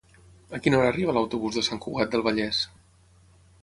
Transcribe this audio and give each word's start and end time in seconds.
A 0.57 0.59
quina 0.67 0.79
hora 0.79 0.87
arriba 0.93 1.15
l'autobús 1.19 1.61
de 1.61 1.65
Sant 1.69 1.85
Cugat 1.87 2.13
del 2.17 2.29
Vallès? 2.31 2.67